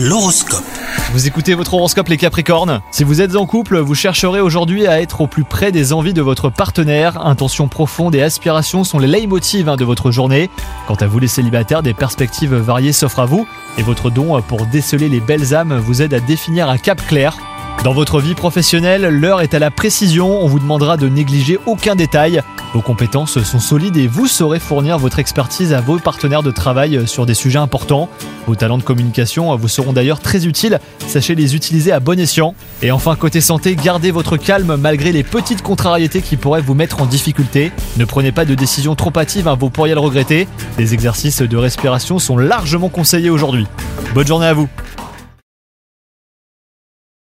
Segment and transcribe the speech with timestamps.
[0.00, 0.62] L'horoscope.
[1.12, 2.82] Vous écoutez votre horoscope les Capricornes?
[2.92, 6.14] Si vous êtes en couple, vous chercherez aujourd'hui à être au plus près des envies
[6.14, 7.26] de votre partenaire.
[7.26, 10.50] Intentions profondes et aspirations sont les leitmotivs hein, de votre journée.
[10.86, 14.66] Quant à vous les célibataires, des perspectives variées s'offrent à vous et votre don pour
[14.66, 17.36] déceler les belles âmes vous aide à définir un cap clair.
[17.84, 21.94] Dans votre vie professionnelle, l'heure est à la précision, on vous demandera de négliger aucun
[21.94, 22.42] détail.
[22.74, 27.06] Vos compétences sont solides et vous saurez fournir votre expertise à vos partenaires de travail
[27.06, 28.08] sur des sujets importants.
[28.48, 32.54] Vos talents de communication vous seront d'ailleurs très utiles, sachez les utiliser à bon escient.
[32.82, 37.00] Et enfin, côté santé, gardez votre calme malgré les petites contrariétés qui pourraient vous mettre
[37.00, 37.70] en difficulté.
[37.96, 40.48] Ne prenez pas de décisions trop hâtives, hein, vous pourriez le regretter.
[40.76, 43.66] Des exercices de respiration sont largement conseillés aujourd'hui.
[44.14, 44.68] Bonne journée à vous